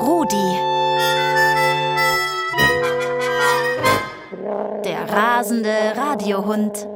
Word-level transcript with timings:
Rudi. 0.00 0.58
Der 4.84 5.08
rasende 5.08 5.70
Radiohund. 5.96 6.86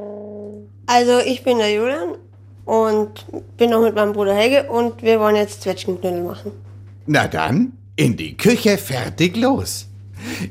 Also 0.85 1.19
ich 1.25 1.43
bin 1.43 1.57
der 1.59 1.73
Julian 1.73 2.15
und 2.65 3.25
bin 3.57 3.71
noch 3.71 3.81
mit 3.81 3.95
meinem 3.95 4.13
Bruder 4.13 4.33
Helge 4.33 4.69
und 4.69 5.01
wir 5.03 5.19
wollen 5.19 5.35
jetzt 5.35 5.61
Zwetschgenknödel 5.61 6.23
machen. 6.23 6.51
Na 7.05 7.27
dann, 7.27 7.73
in 7.95 8.15
die 8.15 8.37
Küche 8.37 8.77
fertig 8.77 9.35
los. 9.35 9.87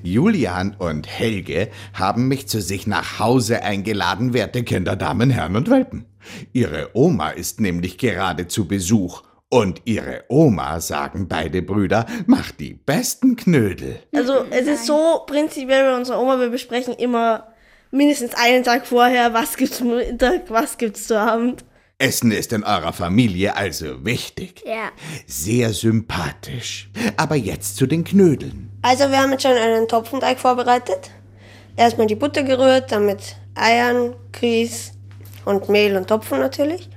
Julian 0.02 0.74
und 0.78 1.06
Helge 1.06 1.68
haben 1.94 2.28
mich 2.28 2.48
zu 2.48 2.60
sich 2.60 2.86
nach 2.86 3.18
Hause 3.18 3.62
eingeladen, 3.62 4.32
werte 4.32 4.64
Kinder, 4.64 4.96
Damen, 4.96 5.30
Herren 5.30 5.56
und 5.56 5.70
Welpen. 5.70 6.07
Ihre 6.52 6.90
Oma 6.94 7.30
ist 7.30 7.60
nämlich 7.60 7.98
gerade 7.98 8.48
zu 8.48 8.66
Besuch. 8.66 9.22
Und 9.50 9.80
ihre 9.86 10.24
Oma, 10.28 10.78
sagen 10.80 11.26
beide 11.26 11.62
Brüder, 11.62 12.04
macht 12.26 12.60
die 12.60 12.74
besten 12.74 13.34
Knödel. 13.34 13.98
Also 14.14 14.44
es 14.50 14.66
ist 14.66 14.84
so 14.84 15.22
prinzipiell 15.26 15.90
bei 15.90 15.96
unserer 15.96 16.20
Oma, 16.20 16.38
wir 16.38 16.50
besprechen 16.50 16.92
immer 16.94 17.48
mindestens 17.90 18.34
einen 18.34 18.62
Tag 18.62 18.86
vorher, 18.86 19.32
was 19.32 19.56
gibt's 19.56 19.78
zum 19.78 19.96
Mittag, 19.96 20.50
was 20.50 20.76
gibt's 20.76 21.06
zu 21.06 21.18
Abend. 21.18 21.64
Essen 21.96 22.30
ist 22.30 22.52
in 22.52 22.62
eurer 22.62 22.92
Familie 22.92 23.56
also 23.56 24.04
wichtig. 24.04 24.62
Ja. 24.64 24.90
Sehr 25.26 25.72
sympathisch. 25.72 26.90
Aber 27.16 27.34
jetzt 27.34 27.76
zu 27.76 27.86
den 27.86 28.04
Knödeln. 28.04 28.70
Also 28.82 29.10
wir 29.10 29.18
haben 29.18 29.32
jetzt 29.32 29.42
schon 29.42 29.56
einen 29.56 29.88
Topfenteig 29.88 30.38
vorbereitet. 30.38 31.10
Erstmal 31.76 32.06
die 32.06 32.14
Butter 32.14 32.42
gerührt, 32.42 32.92
dann 32.92 33.06
mit 33.06 33.36
Eiern, 33.54 34.14
Grieß 34.32 34.92
und 35.48 35.68
Mehl 35.68 35.96
und 35.96 36.06
Topfen 36.06 36.38
natürlich. 36.38 36.88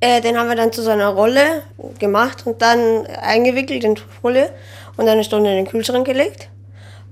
Äh, 0.00 0.20
den 0.20 0.36
haben 0.36 0.48
wir 0.48 0.56
dann 0.56 0.72
zu 0.72 0.82
so 0.82 0.90
einer 0.90 1.08
Rolle 1.08 1.62
gemacht 1.98 2.46
und 2.46 2.60
dann 2.60 3.06
eingewickelt 3.06 3.84
in 3.84 3.96
Folie 3.96 4.50
und 4.96 5.08
eine 5.08 5.24
Stunde 5.24 5.50
in 5.50 5.56
den 5.56 5.68
Kühlschrank 5.68 6.06
gelegt. 6.06 6.50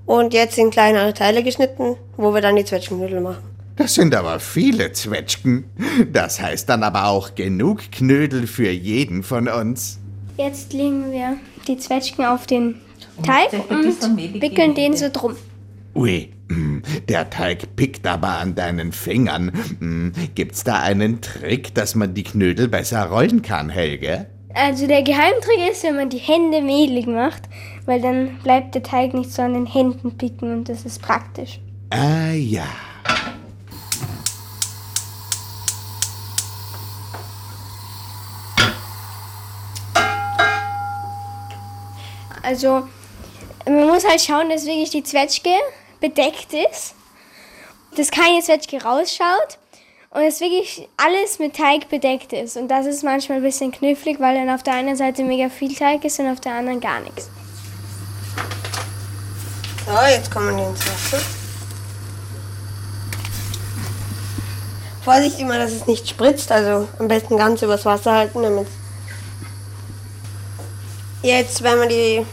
Und 0.05 0.33
jetzt 0.33 0.57
in 0.57 0.69
kleinere 0.69 1.13
Teile 1.13 1.43
geschnitten, 1.43 1.95
wo 2.15 2.33
wir 2.33 2.41
dann 2.41 2.55
die 2.55 2.63
Zwetschgenknödel 2.63 3.19
machen. 3.19 3.43
Das 3.75 3.93
sind 3.93 4.15
aber 4.15 4.39
viele 4.39 4.91
Zwetschgen. 4.91 5.65
Das 6.11 6.41
heißt 6.41 6.69
dann 6.69 6.83
aber 6.83 7.07
auch 7.07 7.35
genug 7.35 7.91
Knödel 7.91 8.47
für 8.47 8.71
jeden 8.71 9.23
von 9.23 9.47
uns. 9.47 9.99
Jetzt 10.37 10.73
legen 10.73 11.11
wir 11.11 11.37
die 11.67 11.77
Zwetschgen 11.77 12.25
auf 12.25 12.47
den 12.47 12.81
Teig 13.23 13.51
und 13.69 14.41
wickeln 14.41 14.75
den 14.75 14.95
so 14.95 15.09
drum. 15.11 15.35
Ui, 15.95 16.29
der 17.09 17.29
Teig 17.29 17.75
pickt 17.75 18.05
aber 18.07 18.37
an 18.39 18.55
deinen 18.55 18.91
Fingern. 18.91 19.51
Mm, 19.79 20.09
Gibt's 20.35 20.63
da 20.63 20.79
einen 20.79 21.21
Trick, 21.21 21.73
dass 21.73 21.95
man 21.95 22.13
die 22.13 22.23
Knödel 22.23 22.67
besser 22.67 23.05
rollen 23.05 23.41
kann, 23.41 23.69
Helge? 23.69 24.27
Also 24.53 24.87
der 24.87 25.03
Geheimtrick 25.03 25.69
ist, 25.71 25.83
wenn 25.83 25.95
man 25.95 26.09
die 26.09 26.17
Hände 26.17 26.61
mehlig 26.61 27.05
macht, 27.05 27.43
weil 27.85 28.01
dann 28.01 28.39
bleibt 28.39 28.73
der 28.75 28.83
Teig 28.83 29.13
nicht 29.13 29.31
so 29.31 29.41
an 29.43 29.53
den 29.53 29.65
Händen 29.65 30.17
picken 30.17 30.51
und 30.51 30.69
das 30.69 30.83
ist 30.83 31.01
praktisch. 31.01 31.59
Ah 31.91 32.31
ja. 32.31 32.65
Also 42.41 42.87
man 43.65 43.87
muss 43.87 44.07
halt 44.07 44.21
schauen, 44.21 44.49
dass 44.49 44.65
wirklich 44.65 44.89
die 44.89 45.03
Zwetschge 45.03 45.49
bedeckt 45.99 46.53
ist, 46.53 46.93
dass 47.95 48.11
keine 48.11 48.41
Zwetschge 48.41 48.81
rausschaut 48.83 49.57
und 50.11 50.23
dass 50.23 50.39
wirklich 50.39 50.87
alles 50.97 51.39
mit 51.39 51.55
Teig 51.55 51.89
bedeckt 51.89 52.33
ist. 52.33 52.57
Und 52.57 52.67
das 52.69 52.85
ist 52.85 53.03
manchmal 53.03 53.37
ein 53.39 53.43
bisschen 53.43 53.71
knifflig, 53.71 54.19
weil 54.19 54.35
dann 54.35 54.53
auf 54.53 54.63
der 54.63 54.73
einen 54.73 54.95
Seite 54.95 55.23
mega 55.23 55.49
viel 55.49 55.73
Teig 55.75 56.03
ist 56.05 56.19
und 56.19 56.29
auf 56.31 56.39
der 56.39 56.53
anderen 56.53 56.79
gar 56.79 56.99
nichts. 57.01 57.29
So, 59.85 59.93
jetzt 60.09 60.29
kommen 60.31 60.55
die 60.57 60.63
ins 60.63 60.79
Wasser. 60.85 61.23
Vorsicht 65.03 65.39
immer, 65.39 65.57
dass 65.57 65.71
es 65.71 65.87
nicht 65.87 66.07
spritzt, 66.09 66.51
also 66.51 66.87
am 66.99 67.07
besten 67.07 67.37
ganz 67.37 67.61
übers 67.61 67.85
Wasser 67.85 68.11
halten, 68.13 68.43
damit. 68.43 68.67
Jetzt 71.21 71.63
werden 71.63 71.81
wir 71.81 71.87
die 71.87 72.25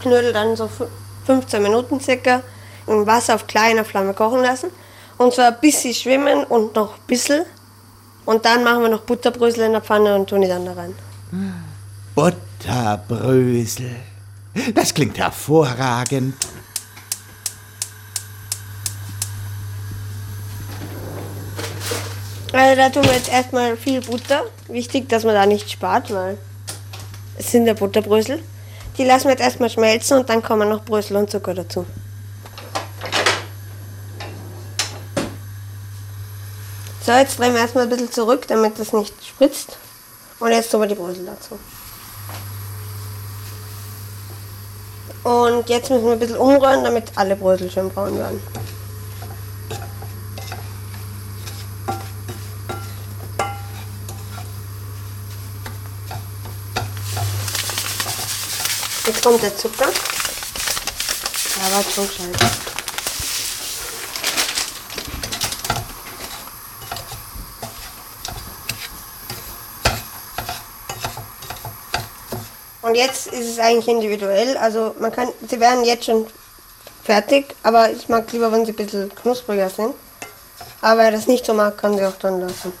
Knödel 0.00 0.32
dann 0.32 0.56
so 0.56 0.64
fü- 0.66 0.86
15 1.26 1.62
Minuten 1.62 2.00
circa 2.00 2.42
im 2.86 3.06
Wasser 3.06 3.34
auf 3.34 3.46
kleiner 3.46 3.84
Flamme 3.84 4.14
kochen 4.14 4.42
lassen. 4.42 4.70
Und 5.18 5.34
zwar 5.34 5.52
bis 5.52 5.82
sie 5.82 5.94
schwimmen 5.94 6.44
und 6.44 6.74
noch 6.74 6.94
ein 6.94 7.06
bisschen. 7.06 7.44
Und 8.24 8.44
dann 8.44 8.64
machen 8.64 8.82
wir 8.82 8.88
noch 8.88 9.02
Butterbrösel 9.02 9.64
in 9.64 9.72
der 9.72 9.80
Pfanne 9.80 10.14
und 10.14 10.28
tun 10.28 10.40
die 10.40 10.48
dann 10.48 10.64
da 10.64 10.72
rein. 10.72 10.94
Butterbrösel. 12.14 13.96
Das 14.74 14.94
klingt 14.94 15.18
hervorragend. 15.18 16.34
Also 22.52 22.76
da 22.76 22.88
tun 22.88 23.04
wir 23.04 23.14
jetzt 23.14 23.32
erstmal 23.32 23.76
viel 23.76 24.00
Butter. 24.00 24.42
Wichtig, 24.68 25.08
dass 25.08 25.24
man 25.24 25.34
da 25.34 25.44
nicht 25.44 25.70
spart, 25.70 26.14
weil 26.14 26.38
es 27.36 27.50
sind 27.50 27.66
ja 27.66 27.74
Butterbrösel. 27.74 28.40
Die 28.96 29.04
lassen 29.04 29.24
wir 29.24 29.32
jetzt 29.32 29.42
erstmal 29.42 29.70
schmelzen 29.70 30.18
und 30.18 30.28
dann 30.30 30.40
kommen 30.40 30.68
noch 30.68 30.84
Brösel 30.84 31.16
und 31.16 31.28
Zucker 31.28 31.52
dazu. 31.52 31.84
So, 37.04 37.12
jetzt 37.12 37.38
drehen 37.38 37.52
wir 37.52 37.60
erstmal 37.60 37.84
ein 37.84 37.90
bisschen 37.90 38.10
zurück, 38.10 38.46
damit 38.48 38.78
das 38.78 38.94
nicht 38.94 39.14
spritzt. 39.22 39.76
Und 40.40 40.52
jetzt 40.52 40.70
tun 40.70 40.80
wir 40.80 40.86
die 40.88 40.94
Brösel 40.94 41.26
dazu. 41.26 41.58
Und 45.22 45.68
jetzt 45.68 45.90
müssen 45.90 46.06
wir 46.06 46.12
ein 46.12 46.18
bisschen 46.18 46.38
umrühren, 46.38 46.82
damit 46.82 47.12
alle 47.16 47.36
Brösel 47.36 47.70
schön 47.70 47.90
braun 47.90 48.16
werden. 48.16 48.42
Jetzt 59.06 59.22
kommt 59.22 59.42
der 59.42 59.54
Zucker. 59.54 59.88
Ja, 61.56 61.76
war 61.76 61.82
schon 61.82 62.08
gescheit. 62.08 62.73
Und 72.84 72.96
jetzt 72.96 73.28
ist 73.28 73.48
es 73.48 73.58
eigentlich 73.58 73.88
individuell. 73.88 74.58
Also 74.58 74.94
man 75.00 75.10
kann, 75.10 75.28
sie 75.48 75.58
werden 75.58 75.84
jetzt 75.84 76.04
schon 76.04 76.26
fertig, 77.02 77.54
aber 77.62 77.90
ich 77.90 78.10
mag 78.10 78.30
lieber, 78.30 78.52
wenn 78.52 78.66
sie 78.66 78.72
ein 78.72 78.76
bisschen 78.76 79.14
knuspriger 79.14 79.70
sind. 79.70 79.94
Aber 80.82 81.00
wer 81.00 81.10
das 81.10 81.26
nicht 81.26 81.46
so 81.46 81.54
mag, 81.54 81.78
kann 81.78 81.96
sie 81.96 82.04
auch 82.04 82.16
dann 82.20 82.40
lassen. 82.40 82.74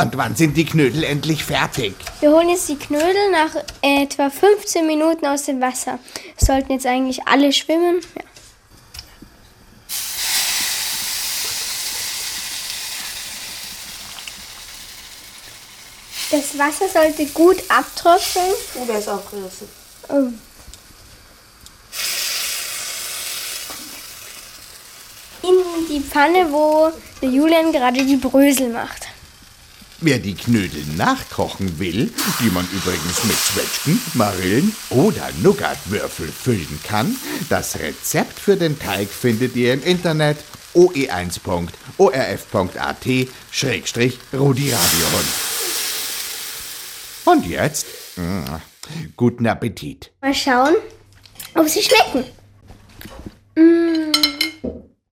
Und 0.00 0.16
wann 0.16 0.34
sind 0.34 0.56
die 0.56 0.64
Knödel 0.64 1.04
endlich 1.04 1.44
fertig? 1.44 1.94
Wir 2.20 2.30
holen 2.30 2.48
jetzt 2.48 2.70
die 2.70 2.78
Knödel 2.78 3.30
nach 3.32 3.54
etwa 3.82 4.30
15 4.30 4.86
Minuten 4.86 5.26
aus 5.26 5.42
dem 5.42 5.60
Wasser. 5.60 5.98
Sollten 6.38 6.72
jetzt 6.72 6.86
eigentlich 6.86 7.26
alle 7.26 7.52
schwimmen. 7.52 8.00
Ja. 8.16 8.22
Das 16.34 16.58
Wasser 16.58 16.88
sollte 16.92 17.24
gut 17.26 17.62
abtropfen. 17.68 18.42
Oh, 18.74 18.84
der 18.86 18.98
ist 18.98 19.08
aufgerissen. 19.08 19.68
Oh. 20.08 20.26
In 25.42 25.54
die 25.88 26.00
Pfanne, 26.00 26.50
wo 26.50 26.90
der 27.22 27.28
Julian 27.28 27.70
gerade 27.70 28.04
die 28.04 28.16
Brösel 28.16 28.70
macht. 28.70 29.06
Wer 30.00 30.18
die 30.18 30.34
Knödel 30.34 30.84
nachkochen 30.96 31.78
will, 31.78 32.12
die 32.40 32.50
man 32.50 32.68
übrigens 32.72 33.22
mit 33.22 33.36
Zwetschgen, 33.36 34.02
Marillen 34.14 34.74
oder 34.90 35.30
Nougatwürfel 35.40 36.32
füllen 36.32 36.80
kann, 36.82 37.16
das 37.48 37.78
Rezept 37.78 38.40
für 38.40 38.56
den 38.56 38.76
Teig 38.80 39.08
findet 39.08 39.54
ihr 39.54 39.74
im 39.74 39.84
Internet 39.84 40.38
oe1.orf.at-rudi 40.74 43.28
Radiohund. 44.32 45.43
Und 47.24 47.46
jetzt, 47.46 47.86
mm, 48.16 48.44
guten 49.16 49.46
Appetit. 49.46 50.10
Mal 50.20 50.34
schauen, 50.34 50.74
ob 51.54 51.68
sie 51.68 51.82
schmecken. 51.82 52.24
Mm, 53.56 53.83